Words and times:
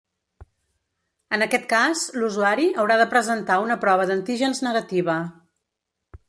En 1.37 1.45
aquest 1.45 1.67
cas, 1.73 2.05
l’usuari 2.21 2.65
haurà 2.85 2.97
de 3.03 3.07
presentar 3.13 3.59
una 3.67 3.77
prova 3.85 4.09
d’antígens 4.13 4.63
negativa. 4.71 5.21